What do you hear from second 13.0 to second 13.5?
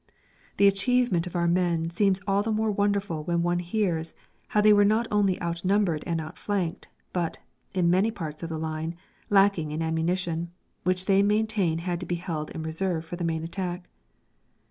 for the main